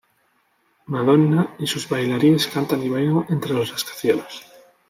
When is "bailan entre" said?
2.89-3.53